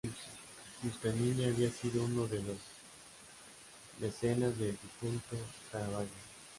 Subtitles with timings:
[0.81, 2.57] Giustiniani había sido uno de los
[3.99, 5.37] mecenas del difunto
[5.71, 6.09] Caravaggio.